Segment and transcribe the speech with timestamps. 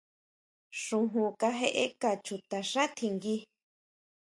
[0.83, 3.37] Xojón kajeʼeka chutaxá tjinguí.